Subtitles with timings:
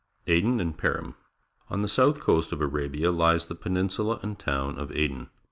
[0.25, 1.15] ADEN AND PERIM '■
[1.69, 5.29] On the .south coast of Arabia hes the peninsula and town of Aden.